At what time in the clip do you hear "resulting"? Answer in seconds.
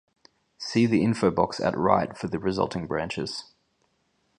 2.39-2.87